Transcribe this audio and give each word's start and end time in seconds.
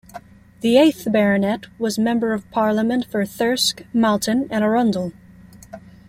The 0.61 0.79
eighth 0.79 1.05
Baronet 1.11 1.67
was 1.77 1.99
Member 1.99 2.33
of 2.33 2.49
Parliament 2.49 3.05
for 3.05 3.23
Thirsk, 3.23 3.83
Malton 3.93 4.47
and 4.49 4.63
Arundel. 4.63 5.13